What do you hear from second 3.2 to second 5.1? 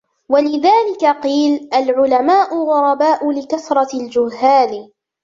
لِكَثْرَةِ الْجُهَّالِ